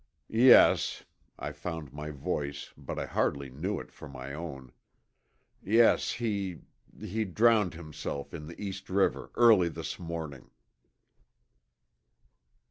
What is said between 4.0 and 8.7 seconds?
my own. "Yes, he he drowned himself in the